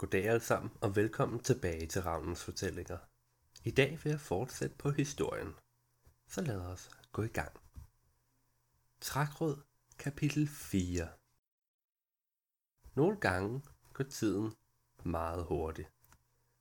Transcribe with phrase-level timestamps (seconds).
[0.00, 2.98] Goddag alle sammen, og velkommen tilbage til Ravnens Fortællinger.
[3.64, 5.54] I dag vil jeg fortsætte på historien.
[6.28, 7.52] Så lad os gå i gang.
[9.00, 9.62] Trækråd,
[9.98, 11.08] kapitel 4
[12.94, 13.62] Nogle gange
[13.92, 14.54] går tiden
[15.04, 15.88] meget hurtigt.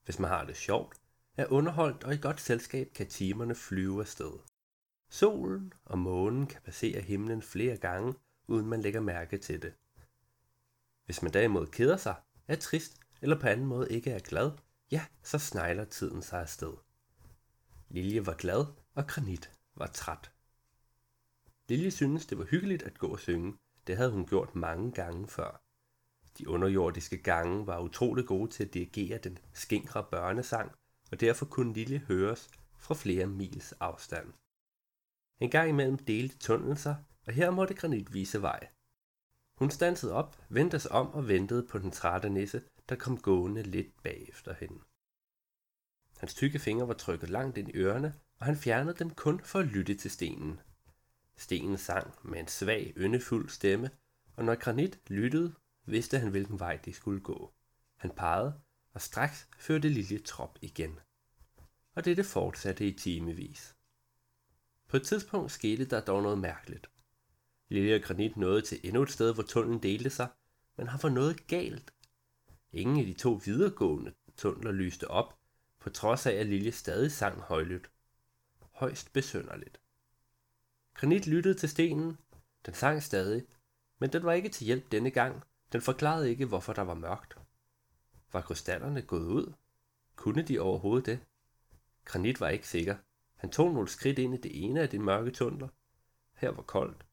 [0.04, 0.97] Hvis man har det sjovt,
[1.37, 4.39] er underholdt og i godt selskab kan timerne flyve afsted.
[5.10, 8.14] Solen og månen kan passere himlen flere gange,
[8.47, 9.74] uden man lægger mærke til det.
[11.06, 12.15] Hvis man derimod keder sig,
[12.47, 14.51] er trist eller på anden måde ikke er glad,
[14.91, 16.73] ja, så snegler tiden sig afsted.
[17.89, 20.32] Lilje var glad, og Granit var træt.
[21.69, 23.57] Lilje syntes, det var hyggeligt at gå og synge.
[23.87, 25.61] Det havde hun gjort mange gange før.
[26.37, 30.71] De underjordiske gange var utrolig gode til at dirigere den skinkre børnesang,
[31.11, 34.33] og derfor kunne Lilje høres fra flere mils afstand.
[35.39, 38.67] En gang imellem delte tunnelen sig, og her måtte Granit vise vej.
[39.58, 43.63] Hun stansede op, vendte sig om og ventede på den trætte nisse, der kom gående
[43.63, 44.79] lidt bagefter hende.
[46.17, 49.59] Hans tykke fingre var trykket langt ind i ørerne, og han fjernede dem kun for
[49.59, 50.59] at lytte til stenen.
[51.37, 53.89] Stenen sang med en svag, yndefuld stemme,
[54.35, 55.53] og når Granit lyttede,
[55.85, 57.53] vidste han, hvilken vej de skulle gå.
[57.95, 58.61] Han pegede,
[58.93, 60.99] og straks førte lille trop igen.
[61.95, 63.75] Og dette fortsatte i timevis.
[64.87, 66.89] På et tidspunkt skete der dog noget mærkeligt.
[67.69, 70.27] Lille og Granit nåede til endnu et sted, hvor tunnelen delte sig,
[70.77, 71.93] men han var noget galt.
[72.72, 75.38] Ingen af de to videregående tunneler lyste op,
[75.80, 77.92] på trods af at Lilje stadig sang højlydt.
[78.72, 79.81] Højst besønderligt.
[80.94, 82.17] Granit lyttede til stenen.
[82.66, 83.45] Den sang stadig,
[84.00, 85.44] men den var ikke til hjælp denne gang.
[85.72, 87.38] Den forklarede ikke, hvorfor der var mørkt.
[88.34, 89.53] Var krystallerne gået ud?
[90.16, 91.20] Kunne de overhovedet det?
[92.06, 92.97] Granit var ikke sikker.
[93.36, 95.67] Han tog nogle skridt ind i det ene af de mørke tunneler.
[96.34, 97.06] Her var koldt.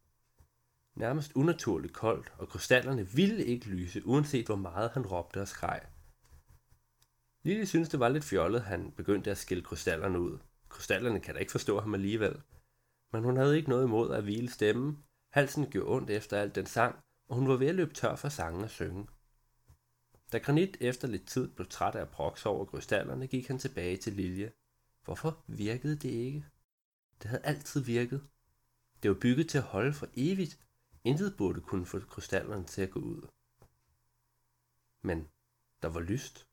[0.96, 5.80] Nærmest unaturligt koldt, og krystallerne ville ikke lyse, uanset hvor meget han råbte og skreg.
[7.42, 10.38] Lille synes det var lidt fjollet, han begyndte at skille krystallerne ud.
[10.68, 12.42] Krystallerne kan da ikke forstå ham alligevel.
[13.12, 14.98] Men hun havde ikke noget imod at hvile stemmen.
[15.32, 16.96] Halsen gjorde ondt efter alt den sang,
[17.28, 19.06] og hun var ved at løbe tør for sangen og synge.
[20.32, 23.96] Da Granit efter lidt tid blev træt af at prokse over krystallerne, gik han tilbage
[23.96, 24.52] til Lilje.
[25.04, 26.46] Hvorfor virkede det ikke?
[27.22, 28.22] Det havde altid virket.
[29.02, 30.58] Det var bygget til at holde for evigt,
[31.06, 33.28] Intet burde kunne få krystallerne til at gå ud.
[35.02, 35.28] Men
[35.82, 36.46] der var lyst.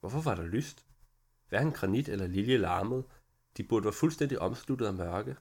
[0.00, 0.86] Hvorfor var der lyst?
[1.48, 3.04] Hverken granit eller lilje larmede.
[3.56, 5.36] De burde være fuldstændig omsluttet af mørke.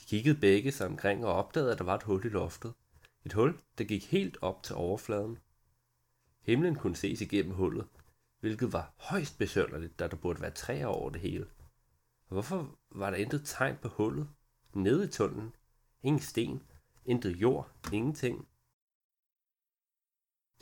[0.00, 2.74] De kiggede begge sig omkring og opdagede, at der var et hul i loftet.
[3.24, 5.38] Et hul, der gik helt op til overfladen.
[6.40, 7.86] Himlen kunne ses igennem hullet,
[8.40, 11.46] hvilket var højst besønderligt, da der burde være træer over det hele.
[12.26, 14.28] Og hvorfor var der intet tegn på hullet?
[14.74, 15.54] Nede i tunnelen.
[16.02, 16.62] Ingen sten,
[17.08, 18.48] Intet jord, ingenting.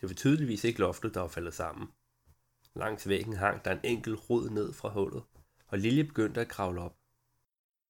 [0.01, 1.89] Det var tydeligvis ikke loftet, der var faldet sammen.
[2.75, 5.23] Langs væggen hang der en enkelt rod ned fra hullet,
[5.67, 6.97] og Lilje begyndte at kravle op.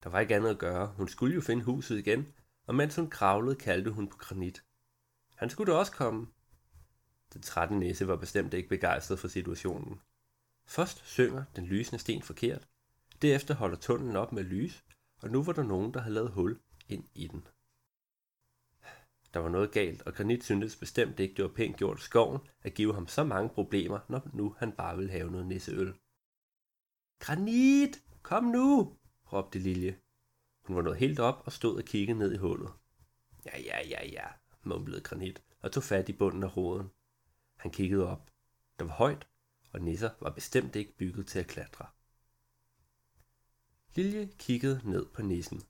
[0.03, 0.87] Der var ikke andet at gøre.
[0.87, 2.33] Hun skulle jo finde huset igen,
[2.67, 4.65] og mens hun kravlede, kaldte hun på granit.
[5.37, 6.27] Han skulle da også komme.
[7.33, 10.01] Den trætte næse var bestemt ikke begejstret for situationen.
[10.67, 12.69] Først synger den lysende sten forkert.
[13.23, 14.85] Derefter holder tunnelen op med lys,
[15.23, 17.47] og nu var der nogen, der havde lavet hul ind i den.
[19.35, 22.75] Der var noget galt, og Granit syntes bestemt ikke, det var pænt gjort skoven at
[22.75, 25.95] give ham så mange problemer, når nu han bare ville have noget nisseøl.
[27.19, 28.97] Granit, kom nu,
[29.33, 29.99] råbte Lilje.
[30.65, 32.73] Hun var nået helt op og stod og kiggede ned i hullet.
[33.47, 34.27] Ja, ja, ja, ja,
[34.63, 36.91] mumlede Granit og tog fat i bunden af roden.
[37.57, 38.31] Han kiggede op.
[38.79, 39.27] Der var højt,
[39.73, 41.87] og nisser var bestemt ikke bygget til at klatre.
[43.95, 45.63] Lilje kiggede ned på nissen.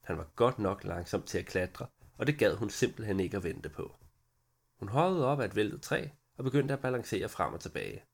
[0.00, 3.44] Han var godt nok langsom til at klatre, og det gad hun simpelthen ikke at
[3.44, 3.96] vente på.
[4.78, 8.04] Hun hoppede op af et væltet træ og begyndte at balancere frem og tilbage.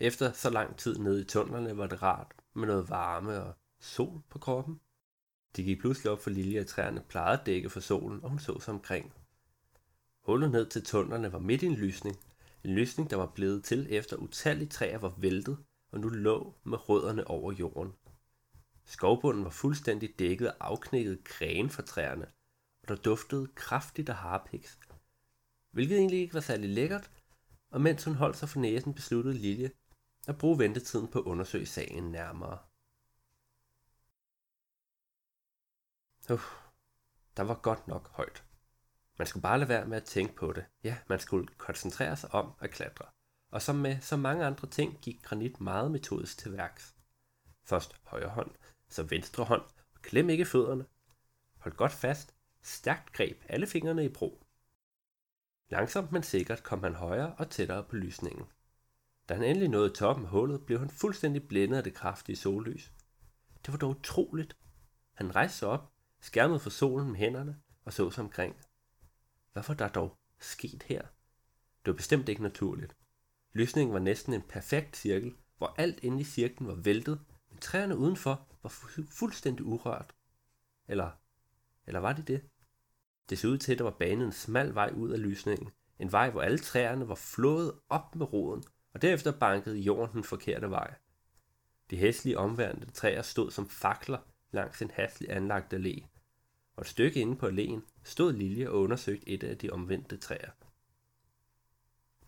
[0.00, 4.22] Efter så lang tid nede i tunnelerne var det rart med noget varme og sol
[4.28, 4.80] på kroppen.
[5.56, 8.38] De gik pludselig op for Lilje, at træerne plejede at dække for solen, og hun
[8.38, 9.12] så sig omkring.
[10.20, 12.16] Hullet ned til tunnelerne var midt i en lysning.
[12.64, 15.58] En lysning, der var blevet til efter utallige træer var væltet,
[15.92, 17.92] og nu lå med rødderne over jorden.
[18.84, 22.26] Skovbunden var fuldstændig dækket af afknækkede grene fra træerne,
[22.86, 24.78] og der duftede kraftigt af harpiks,
[25.70, 27.10] hvilket egentlig ikke var særlig lækkert,
[27.70, 29.70] og mens hun holdt sig for næsen, besluttede Lilje
[30.28, 32.58] at bruge ventetiden på at undersøge sagen nærmere.
[36.30, 36.54] Uff,
[37.36, 38.44] der var godt nok højt.
[39.18, 40.66] Man skulle bare lade være med at tænke på det.
[40.84, 43.04] Ja, man skulle koncentrere sig om at klatre.
[43.52, 46.94] Og som med så mange andre ting gik granit meget metodisk til værks.
[47.64, 48.50] Først højre hånd,
[48.88, 49.62] så venstre hånd,
[49.94, 50.86] og klem ikke fødderne.
[51.58, 52.35] Hold godt fast,
[52.66, 54.46] Stærkt greb alle fingrene i brug.
[55.68, 58.46] Langsomt men sikkert kom han højere og tættere på lysningen.
[59.28, 62.92] Da han endelig nåede toppen af hullet, blev han fuldstændig blændet af det kraftige sollys.
[63.66, 64.56] Det var dog utroligt.
[65.12, 68.56] Han rejste sig op, skærmede for solen med hænderne og så sig omkring.
[69.52, 71.02] Hvad var der dog sket her?
[71.84, 72.96] Det var bestemt ikke naturligt.
[73.52, 77.20] Lysningen var næsten en perfekt cirkel, hvor alt inde i cirklen var væltet,
[77.50, 80.14] men træerne udenfor var fu- fuldstændig urørt.
[80.88, 81.10] Eller,
[81.86, 82.50] eller var det det?
[83.30, 85.70] Det så ud til, at der var banet en smal vej ud af lysningen.
[85.98, 88.64] En vej, hvor alle træerne var flået op med roden,
[88.94, 90.94] og derefter bankede jorden den forkerte vej.
[91.90, 94.18] De hæslige omværende træer stod som fakler
[94.50, 96.06] langs en hastigt anlagt allé,
[96.76, 100.50] og et stykke inde på alléen stod Lilje og undersøgte et af de omvendte træer.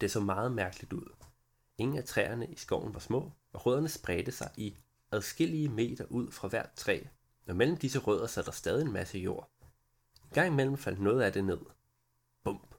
[0.00, 1.14] Det så meget mærkeligt ud.
[1.78, 4.76] Ingen af træerne i skoven var små, og rødderne spredte sig i
[5.10, 7.02] adskillige meter ud fra hvert træ,
[7.48, 9.50] og mellem disse rødder sad der stadig en masse jord.
[10.28, 11.58] En gang imellem faldt noget af det ned.
[12.44, 12.74] Bump!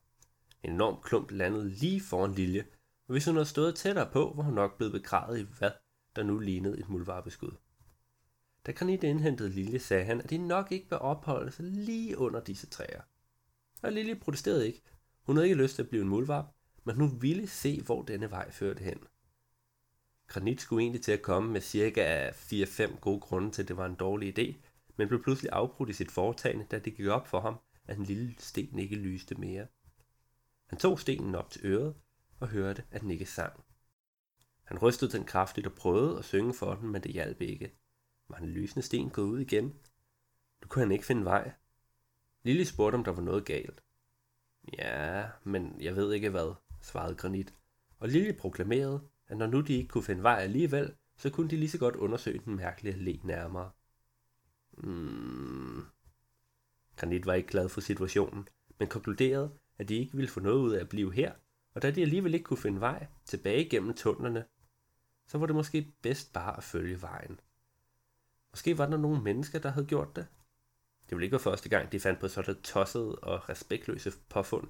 [0.63, 2.65] En enorm klump landede lige foran Lilje,
[3.07, 5.71] og hvis hun havde stået tættere på, var hun nok blevet begravet i hvad,
[6.15, 7.51] der nu lignede et muldvarpeskud.
[8.65, 12.39] Da Granit indhentede Lilje, sagde han, at de nok ikke bør opholde sig lige under
[12.39, 13.01] disse træer.
[13.81, 14.81] Og Lilje protesterede ikke.
[15.23, 16.45] Hun havde ikke lyst til at blive en muldvarp,
[16.83, 18.99] men hun ville se, hvor denne vej førte hen.
[20.27, 23.85] Granit skulle egentlig til at komme med cirka 4-5 gode grunde til, at det var
[23.85, 24.55] en dårlig idé,
[24.99, 28.05] men blev pludselig afbrudt i sit foretagende, da det gik op for ham, at den
[28.05, 29.67] lille sten ikke lyste mere.
[30.65, 31.95] Han tog stenen op til øret
[32.39, 33.63] og hørte, at den ikke sang.
[34.63, 37.71] Han rystede den kraftigt og prøvede at synge for den, men det hjalp ikke.
[38.29, 39.65] Var den lysende sten gået ud igen?
[40.61, 41.51] Nu kunne han ikke finde vej.
[42.43, 43.83] Lille spurgte, om der var noget galt.
[44.77, 47.53] Ja, men jeg ved ikke hvad, svarede Granit.
[47.99, 51.57] Og Lille proklamerede, at når nu de ikke kunne finde vej alligevel, så kunne de
[51.57, 53.71] lige så godt undersøge den mærkelige allé nærmere.
[54.79, 55.85] Mm.
[56.95, 58.47] Granit var ikke glad for situationen,
[58.79, 61.33] men konkluderede, at de ikke ville få noget ud af at blive her,
[61.73, 64.45] og da de alligevel ikke kunne finde vej tilbage gennem tunnelerne,
[65.27, 67.39] så var det måske bedst bare at følge vejen.
[68.51, 70.27] Måske var der nogle mennesker, der havde gjort det.
[71.09, 74.69] Det ville ikke være første gang, de fandt på sådan tossede og respektløse påfund,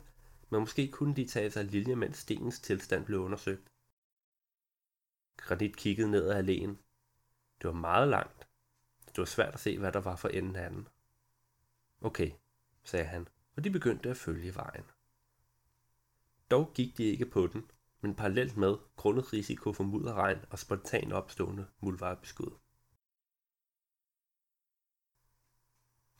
[0.50, 3.72] men måske kunne de tage sig lilje, mens stenens tilstand blev undersøgt.
[5.38, 6.76] Granit kiggede ned ad alléen.
[7.62, 8.49] Det var meget langt.
[9.20, 10.88] Det var svært at se, hvad der var for enden af den.
[12.02, 12.32] Okay,
[12.84, 14.84] sagde han, og de begyndte at følge vejen.
[16.52, 17.72] Dog gik de ikke på den,
[18.02, 22.58] men parallelt med grundet risiko for mudderregn og spontan opstående muldvarebeskud.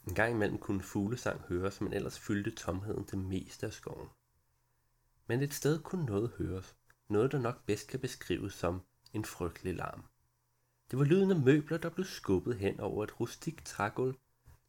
[0.08, 4.10] En gang imellem kunne fuglesang høres, men ellers fyldte tomheden det meste af skoven.
[5.28, 6.76] Men et sted kunne noget høres,
[7.08, 8.82] noget der nok bedst kan beskrives som
[9.14, 10.09] en frygtelig larm.
[10.92, 14.16] Det var lyden af møbler, der blev skubbet hen over et rustikt trægulv,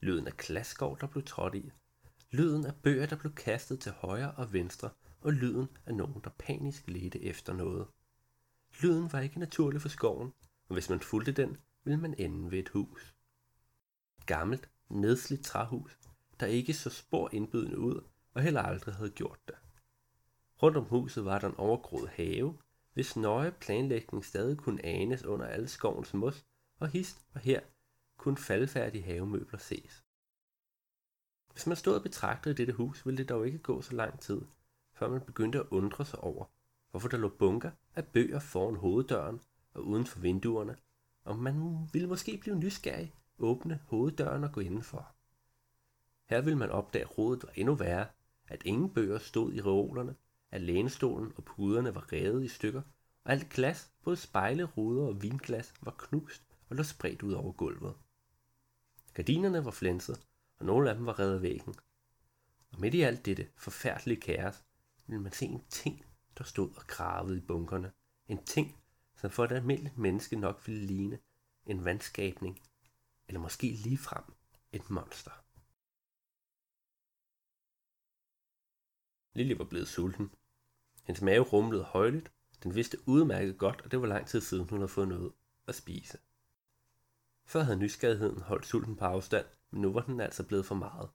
[0.01, 1.73] lyden af klaskov, der blev trådt i,
[2.31, 4.91] lyden af bøger, der blev kastet til højre og venstre,
[5.21, 7.87] og lyden af nogen, der panisk ledte efter noget.
[8.83, 10.33] Lyden var ikke naturlig for skoven,
[10.69, 13.15] og hvis man fulgte den, ville man ende ved et hus.
[14.19, 15.99] Et gammelt, nedslidt træhus,
[16.41, 19.55] der ikke så spor indbydende ud, og heller aldrig havde gjort det.
[20.63, 22.59] Rundt om huset var der en overgroet have,
[22.93, 26.45] hvis nøje planlægning stadig kunne anes under alle skovens mos,
[26.79, 27.61] og hist og her
[28.17, 30.05] kunne faldfærdige havemøbler ses.
[31.53, 34.41] Hvis man stod og betragtede dette hus, ville det dog ikke gå så lang tid,
[34.93, 36.45] før man begyndte at undre sig over,
[36.91, 39.41] hvorfor der lå bunker af bøger foran hoveddøren
[39.75, 40.77] og uden for vinduerne,
[41.25, 45.15] og man ville måske blive nysgerrig, åbne hoveddøren og gå indenfor.
[46.27, 48.07] Her ville man opdage, at rådet var endnu værre,
[48.49, 50.15] at ingen bøger stod i reolerne,
[50.51, 52.83] at lænestolen og puderne var revet i stykker,
[53.25, 57.53] og alt glas, både spejle, ruder og vinglas, var knust og lå spredt ud over
[57.53, 57.95] gulvet.
[59.15, 60.27] Gardinerne var flænset,
[60.59, 61.75] og nogle af dem var revet af væggen.
[62.73, 64.65] Og midt i alt dette forfærdelige kaos,
[65.07, 66.05] ville man se en ting,
[66.39, 67.93] der stod og gravede i bunkerne.
[68.29, 68.77] En ting,
[69.17, 71.19] som for et almindeligt menneske nok ville ligne
[71.67, 72.61] en vandskabning,
[73.29, 74.25] eller måske ligefrem
[74.73, 75.31] et monster.
[79.35, 80.31] Lille var blevet sulten.
[81.11, 82.33] Hendes mave rumlede højligt.
[82.63, 85.33] Den vidste udmærket godt, at det var lang tid siden, hun havde fået noget
[85.67, 86.19] at spise.
[87.45, 91.09] Før havde nysgerrigheden holdt sulten på afstand, men nu var den altså blevet for meget.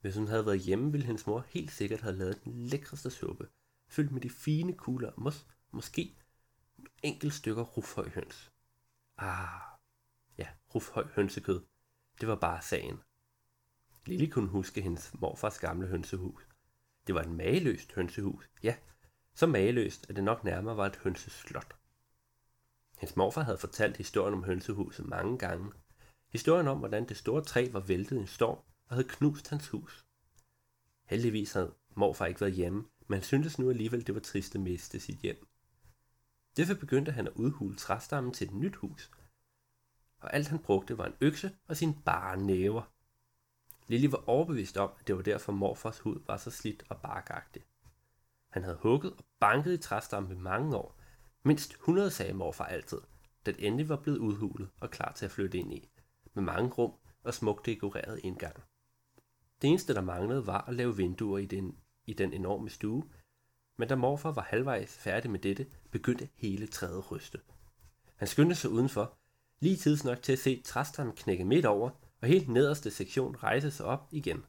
[0.00, 3.48] Hvis hun havde været hjemme, ville hendes mor helt sikkert have lavet den lækreste suppe,
[3.88, 6.16] fyldt med de fine kugler og mos, måske
[7.02, 8.52] enkelt stykker rufhøj høns.
[9.18, 9.60] Ah,
[10.38, 11.62] ja, rufhøj hønsekød.
[12.20, 13.00] Det var bare sagen.
[14.06, 16.48] Lille kunne huske hendes morfars gamle hønsehus.
[17.06, 18.50] Det var et mageløst hønsehus.
[18.62, 18.76] Ja,
[19.40, 21.76] så mageløst, at det nok nærmere var et hønseslot.
[22.96, 25.72] Hans morfar havde fortalt historien om hønsehuset mange gange.
[26.28, 29.68] Historien om, hvordan det store træ var væltet i en storm og havde knust hans
[29.68, 30.06] hus.
[31.04, 34.60] Heldigvis havde Morfar ikke været hjemme, men han syntes nu alligevel, det var trist at
[34.60, 35.48] miste sit hjem.
[36.56, 39.10] Derfor begyndte han at udhule træstammen til et nyt hus,
[40.20, 42.82] og alt han brugte var en økse og sine bare næver.
[43.86, 47.62] Lille var overbevist om, at det var derfor morfars hud var så slidt og barkagtig.
[48.48, 50.96] Han havde hugget og banket i træstammen i mange år.
[51.42, 52.98] Mindst 100 sagde morfar altid,
[53.46, 55.90] den endelig var blevet udhulet og klar til at flytte ind i,
[56.34, 56.92] med mange rum
[57.22, 58.56] og smukt dekoreret indgang.
[59.62, 63.04] Det eneste, der manglede, var at lave vinduer i den, i den enorme stue,
[63.78, 67.40] men da morfar var halvvejs færdig med dette, begyndte hele træet at ryste.
[68.16, 69.18] Han skyndte sig udenfor,
[69.60, 73.70] lige tids nok til at se træstammen knække midt over, og helt nederste sektion rejse
[73.70, 74.44] sig op igen.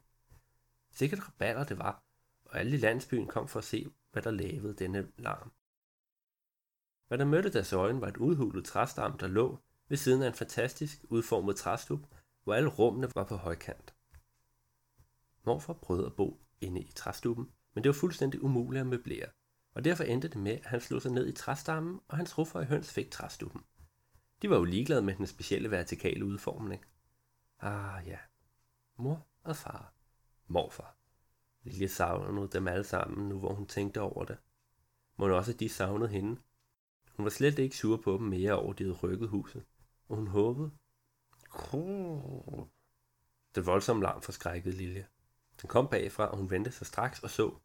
[0.92, 2.02] Sikkert raballer det var,
[2.44, 5.52] og alle i landsbyen kom for at se, hvad der lavede denne larm.
[7.08, 10.34] Hvad der mødte deres øjne var et udhulet træstam, der lå ved siden af en
[10.34, 12.00] fantastisk udformet træstup,
[12.44, 13.94] hvor alle rummene var på højkant.
[15.44, 19.28] Morfar prøvede at bo inde i træstuben, men det var fuldstændig umuligt at møblere,
[19.74, 22.62] og derfor endte det med, at han slog sig ned i træstammen, og hans ruffer
[22.62, 23.64] høns fik træstuben.
[24.42, 26.84] De var jo ligeglade med den specielle vertikale udformning.
[27.60, 28.18] Ah ja,
[28.96, 29.94] mor og far,
[30.46, 31.01] morfar.
[31.62, 34.38] Lille savnede dem alle sammen, nu hvor hun tænkte over det.
[35.16, 36.40] Må også de savnede hende.
[37.16, 39.64] Hun var slet ikke sur på dem mere over, de havde rykket huset,
[40.08, 40.70] og hun håbede.
[43.54, 45.06] Det voldsomme larm forskrækkede Lilje.
[45.62, 47.58] Den kom bagfra, og hun vendte sig straks og så.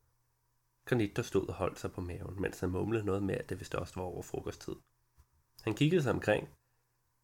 [0.85, 3.59] Granit, der stod og holdt sig på maven, mens han mumlede noget med, at det
[3.59, 4.75] vist også var over frokosttid.
[5.61, 6.49] Han kiggede sig omkring,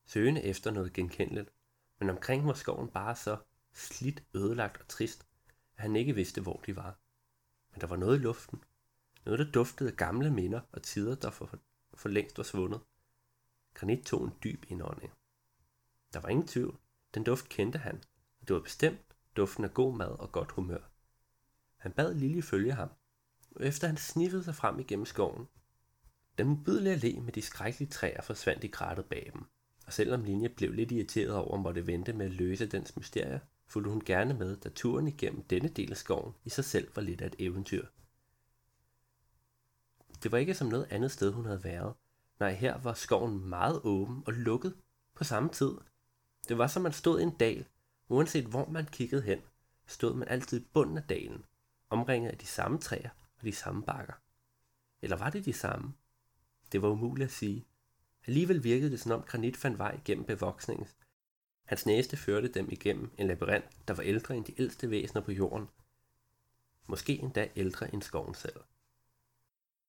[0.05, 1.53] søgende efter noget genkendeligt,
[1.99, 3.37] men omkring var skoven bare så
[3.73, 5.27] slidt, ødelagt og trist, at
[5.75, 6.99] han ikke vidste, hvor de var.
[7.71, 8.63] Men der var noget i luften.
[9.25, 11.59] Noget, der duftede af gamle minder og tider, der for,
[11.93, 12.81] for længst var svundet.
[13.73, 15.13] Granit tog en dyb indånding.
[16.13, 16.77] Der var ingen tvivl.
[17.13, 18.03] Den duft kendte han,
[18.41, 20.89] og det var bestemt duften af god mad og godt humør.
[21.77, 22.89] Han bad Lille følge ham,
[23.55, 25.47] og efter han sniffede sig frem igennem skoven.
[26.37, 29.45] Den mobidelige allé med de skrækkelige træer forsvandt i krattet bag dem,
[29.85, 33.89] og selvom Linje blev lidt irriteret over måtte vente med at løse dens mysterier, fulgte
[33.89, 37.21] hun gerne med, da turen igennem denne del af skoven i sig selv var lidt
[37.21, 37.85] af et eventyr.
[40.23, 41.93] Det var ikke som noget andet sted, hun havde været.
[42.39, 44.75] Nej, her var skoven meget åben og lukket
[45.15, 45.71] på samme tid.
[46.47, 47.65] Det var som man stod i en dal,
[48.09, 49.41] uanset hvor man kiggede hen,
[49.87, 51.45] stod man altid i bunden af dalen,
[51.89, 54.13] omringet af de samme træer og de samme bakker.
[55.01, 55.93] Eller var det de samme?
[56.71, 57.65] Det var umuligt at sige.
[58.27, 60.87] Alligevel virkede det, som om granit fandt vej gennem bevoksningen.
[61.63, 65.31] Hans næste førte dem igennem en labyrint, der var ældre end de ældste væsener på
[65.31, 65.67] jorden.
[66.87, 68.59] Måske endda ældre end skoven selv.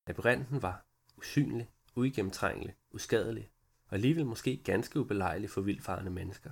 [0.07, 3.51] Labyrinten var usynlig, uigennemtrængelig, uskadelig,
[3.87, 6.51] og alligevel måske ganske ubelejlig for vildfarende mennesker.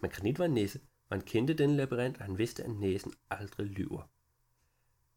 [0.00, 3.14] Men granit var en næse, og han kendte denne labyrint, og han vidste, at næsen
[3.30, 4.02] aldrig lyver.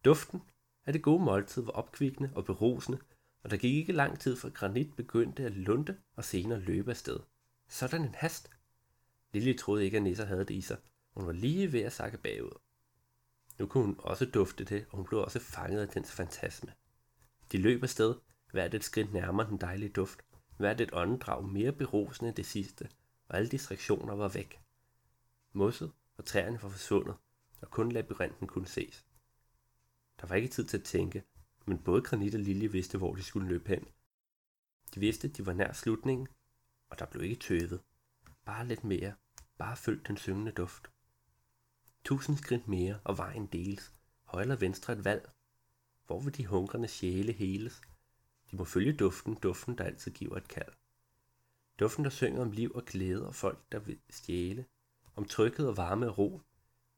[0.06, 0.42] Duften
[0.86, 3.00] af det gode måltid var opkvikkende og berusende,
[3.44, 7.20] og der gik ikke lang tid, før granit begyndte at lunte og senere løbe afsted.
[7.68, 8.50] Sådan en hast.
[9.34, 10.78] Lille troede ikke, at Nisser havde det i sig.
[11.14, 12.60] Hun var lige ved at sakke bagud.
[13.60, 16.74] Nu kunne hun også dufte det, og hun blev også fanget af dens fantasme.
[17.52, 18.16] De løb afsted,
[18.52, 20.20] hvert et skridt nærmere den dejlige duft,
[20.58, 22.90] hvert et åndedrag mere berusende end det sidste,
[23.28, 24.60] og alle distraktioner var væk.
[25.54, 27.16] Mosset og træerne var forsvundet,
[27.62, 29.06] og kun labyrinten kunne ses.
[30.22, 31.24] Der var ikke tid til at tænke,
[31.66, 33.88] men både Granit og Lilje vidste, hvor de skulle løbe hen.
[34.96, 36.28] De vidste, at de var nær slutningen,
[36.90, 37.82] og der blev ikke tøvet.
[38.46, 39.14] Bare lidt mere.
[39.58, 40.92] Bare følg den syngende duft.
[42.04, 43.94] Tusind skridt mere, og vejen deles.
[44.24, 45.30] Højre eller venstre et valg.
[46.06, 47.82] Hvor vil de hungrende sjæle heles?
[48.52, 50.74] De må følge duften, duften, der altid giver et kald.
[51.80, 54.66] Duften, der synger om liv og glæde og folk, der vil stjæle.
[55.16, 56.42] Om tryghed og varme og ro.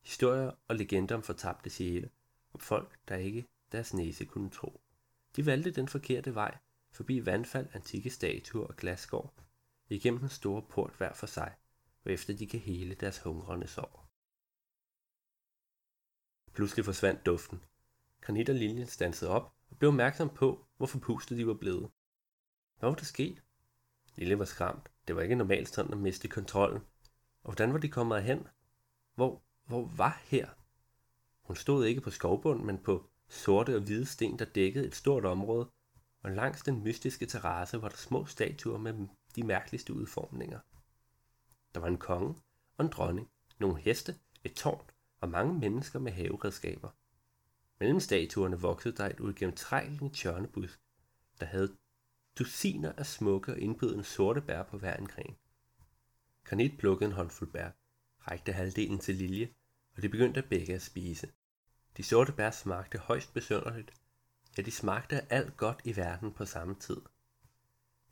[0.03, 2.09] Historier og legender om fortabte sjæle.
[2.53, 4.81] Om folk, der ikke deres næse kunne tro.
[5.35, 6.57] De valgte den forkerte vej,
[6.91, 9.33] forbi vandfald, antikke statuer og glasgård,
[9.89, 11.55] igennem den store port hver for sig,
[12.05, 14.09] og efter de kan hele deres hungrende sår.
[16.53, 17.63] Pludselig forsvandt duften.
[18.21, 21.91] Granit og Liljen stansede op og blev opmærksom på, hvor forpustet de var blevet.
[22.79, 23.41] Hvad var der sket?
[24.15, 24.91] Lille var skræmt.
[25.07, 26.81] Det var ikke normalt sådan at miste kontrollen.
[27.43, 28.47] Og hvordan var de kommet hen?
[29.15, 30.49] Hvor, hvor var her?
[31.41, 35.25] Hun stod ikke på skovbunden, men på sorte og hvide sten, der dækkede et stort
[35.25, 35.69] område,
[36.23, 40.59] og langs den mystiske terrasse var der små statuer med de mærkeligste udformninger.
[41.75, 42.35] Der var en konge
[42.77, 43.29] og en dronning,
[43.59, 44.89] nogle heste, et tårn
[45.21, 46.89] og mange mennesker med haveredskaber.
[47.79, 50.79] Mellem statuerne voksede der et uigennemtrængeligt tjørnebusk,
[51.39, 51.77] der havde
[52.39, 55.35] dusiner af smukke og indbydende sorte bær på hver en gren.
[56.43, 57.69] Granit plukkede en håndfuld bær,
[58.19, 59.53] rækte halvdelen til Lilje,
[59.95, 61.31] og de begyndte at begge at spise.
[61.97, 63.93] De sorte bær smagte højst besønderligt.
[64.57, 67.01] Ja, de smagte af alt godt i verden på samme tid.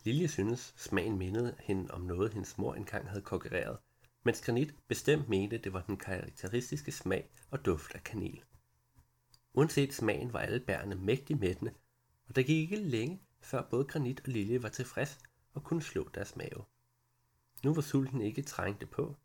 [0.06, 3.78] Lilje synes, smagen mindede hende om noget, hendes mor engang havde kokkereret,
[4.24, 8.44] mens Granit bestemt mente, det var den karakteristiske smag og duft af kanel.
[9.54, 11.74] Uanset smagen var alle bærene mægtig mættende,
[12.28, 15.20] og der gik ikke længe, før både Granit og Lilje var tilfreds
[15.54, 16.64] og kunne slå deres mave.
[17.64, 19.16] Nu hvor sulten ikke trængte på,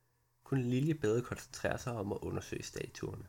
[0.44, 3.26] kunne Lilje bedre koncentrere sig om at undersøge statuerne.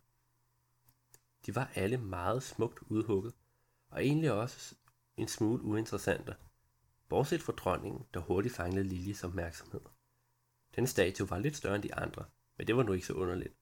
[1.46, 3.34] De var alle meget smukt udhugget,
[3.90, 4.76] og egentlig også
[5.18, 6.36] en smule uinteressante,
[7.10, 9.82] bortset fra dronningen, der hurtigt fangede Liljes opmærksomhed.
[10.76, 12.26] Den statue var lidt større end de andre,
[12.58, 13.54] men det var nu ikke så underligt.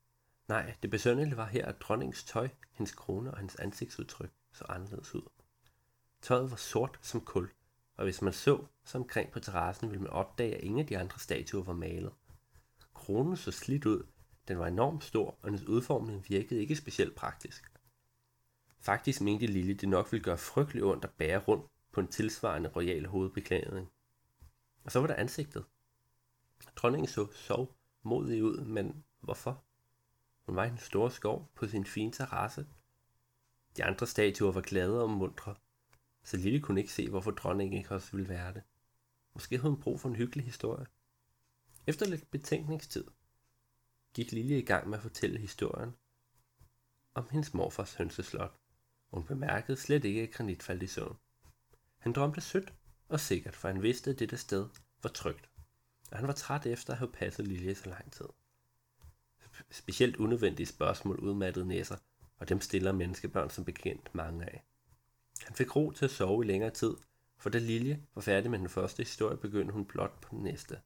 [0.47, 5.15] Nej, det besønderlige var her, at dronningens tøj, hendes krone og hendes ansigtsudtryk så anderledes
[5.15, 5.29] ud.
[6.21, 7.49] Tøjet var sort som kul,
[7.97, 10.97] og hvis man så så omkring på terrassen, ville man opdage, at ingen af de
[10.97, 12.13] andre statuer var malet.
[12.93, 14.07] Kronen så slidt ud,
[14.47, 17.71] den var enormt stor, og dens udformning virkede ikke specielt praktisk.
[18.79, 21.65] Faktisk mente Lille, det nok ville gøre frygtelig ondt at bære rundt
[21.97, 23.91] på en tilsvarende royal hovedbeklædning.
[24.83, 25.65] Og så var der ansigtet.
[26.75, 29.63] Dronningen så sov modig ud, men hvorfor?
[30.45, 32.67] Hun var i en stor skov på sin fine terrasse.
[33.77, 35.55] De andre statuer var glade og mundre,
[36.23, 38.63] så Lille kunne ikke se, hvorfor dronningen ikke også ville være det.
[39.33, 40.85] Måske havde hun brug for en hyggelig historie.
[41.87, 43.05] Efter lidt betænkningstid
[44.13, 45.95] gik Lille i gang med at fortælle historien
[47.13, 48.59] om hendes morfars hønseslot.
[49.13, 51.17] Hun bemærkede slet ikke, at granit faldt i søvn.
[52.07, 52.73] Han drømte sødt
[53.09, 54.69] og sikkert, for han vidste, at dette sted
[55.03, 55.49] var trygt,
[56.11, 58.25] og han var træt efter at have passet Lilje så lang tid.
[59.71, 61.95] Specielt unødvendige spørgsmål udmattede næser,
[62.37, 64.63] og dem stiller menneskebørn som bekendt mange af.
[65.43, 66.95] Han fik ro til at sove i længere tid,
[67.37, 70.79] for da Lilje var færdig med den første historie, begyndte hun blot på den næste.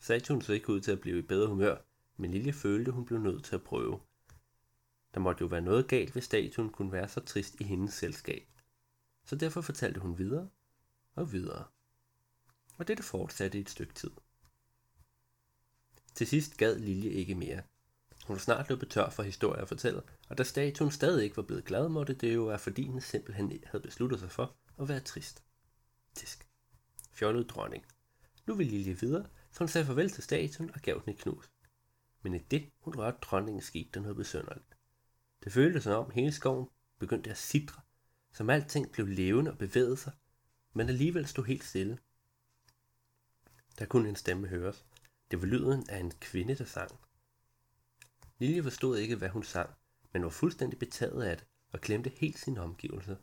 [0.00, 1.76] Saturn så ikke ud til at blive i bedre humør,
[2.16, 4.00] men Lilje følte, hun blev nødt til at prøve.
[5.14, 8.48] Der måtte jo være noget galt, hvis statuen kunne være så trist i hendes selskab.
[9.28, 10.48] Så derfor fortalte hun videre
[11.14, 11.64] og videre.
[12.78, 14.10] Og dette fortsatte i et stykke tid.
[16.14, 17.62] Til sidst gad Lilje ikke mere.
[18.26, 21.42] Hun var snart løbet tør for historier at fortælle, og da statuen stadig ikke var
[21.42, 25.00] blevet glad, måtte det jo være, fordi hun simpelthen havde besluttet sig for at være
[25.00, 25.44] trist.
[26.14, 26.48] Tisk.
[27.12, 27.86] Fjollet dronning.
[28.46, 31.50] Nu vil Lilje videre, så hun sagde farvel til statuen og gav den et knus.
[32.22, 34.76] Men i det, hun rørte dronningen, skete der noget besønderligt.
[35.44, 37.80] Det føltes som om hele skoven begyndte at sidre,
[38.32, 40.12] som alting blev levende og bevægede sig,
[40.72, 41.98] men alligevel stod helt stille.
[43.78, 44.86] Der kunne en stemme høres.
[45.30, 46.90] Det var lyden af en kvinde, der sang.
[48.38, 49.70] Lilje forstod ikke, hvad hun sang,
[50.12, 53.18] men var fuldstændig betaget af det og glemte helt sin omgivelse.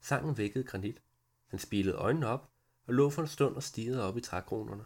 [0.00, 1.02] Sangen vækkede granit.
[1.46, 2.50] Han spilede øjnene op
[2.86, 4.84] og lå for en stund og stirrede op i trækronerne.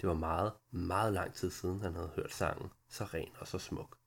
[0.00, 3.58] Det var meget, meget lang tid siden, han havde hørt sangen, så ren og så
[3.58, 3.99] smuk.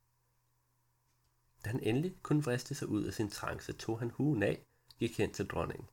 [1.65, 4.65] Da han endelig kunne vriste sig ud af sin trance, tog han huen af,
[4.99, 5.87] gik hen til dronningen.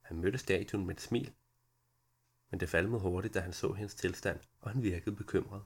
[0.00, 1.32] Han mødte statuen med et smil,
[2.50, 5.64] men det falmede hurtigt, da han så hendes tilstand, og han virkede bekymret.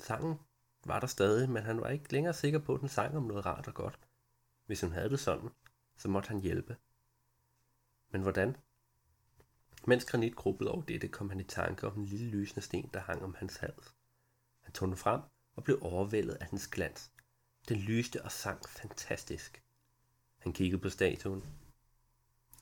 [0.00, 0.38] Sangen
[0.84, 3.46] var der stadig, men han var ikke længere sikker på, at den sang om noget
[3.46, 3.98] rart og godt.
[4.66, 5.50] Hvis hun havde det sådan,
[5.96, 6.76] så måtte han hjælpe.
[8.10, 8.56] Men hvordan?
[9.86, 13.00] Mens granit grublede over dette, kom han i tanke om en lille lysende sten, der
[13.00, 13.94] hang om hans hals.
[14.60, 15.20] Han tog den frem
[15.54, 17.10] og blev overvældet af dens glans.
[17.68, 19.62] Den lyste og sang fantastisk.
[20.38, 21.44] Han kiggede på statuen.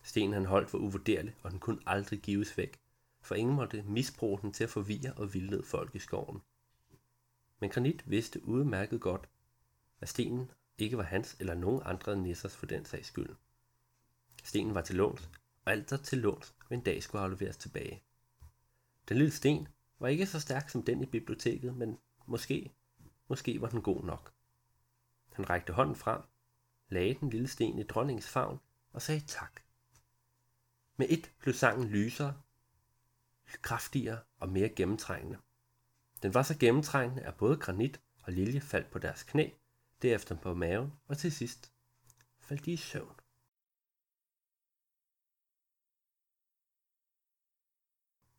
[0.03, 2.81] Stenen han holdt var uvurderlig, og den kunne aldrig gives væk,
[3.23, 6.43] for ingen måtte misbruge den til at forvirre og vildlede folk i skoven.
[7.61, 9.29] Men Granit vidste udmærket godt,
[10.01, 13.37] at stenen ikke var hans eller nogen andre nissers for den sags skyld.
[14.45, 15.31] Stenen var til låns,
[15.65, 18.03] og alt der til låns vil en dag skulle afleveres tilbage.
[19.09, 22.73] Den lille sten var ikke så stærk som den i biblioteket, men måske,
[23.29, 24.33] måske var den god nok.
[25.33, 26.23] Han rækte hånden frem,
[26.89, 28.61] lagde den lille sten i dronningens favn
[28.93, 29.61] og sagde tak.
[30.97, 32.43] Med et blev sangen lysere,
[33.63, 35.39] kraftigere og mere gennemtrængende.
[36.23, 39.51] Den var så gennemtrængende, at både granit og lilje faldt på deres knæ,
[40.03, 41.73] derefter på maven, og til sidst
[42.39, 43.21] faldt de i søvn.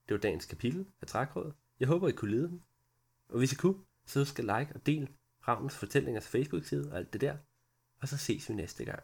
[0.07, 1.55] Det var dagens kapitel af Trækrådet.
[1.79, 2.63] Jeg håber, I kunne lide den.
[3.29, 5.15] Og hvis I kunne, så husk at like og del
[5.47, 7.37] Ravnens Fortællingers altså Facebook-side og alt det der.
[8.01, 9.03] Og så ses vi næste gang.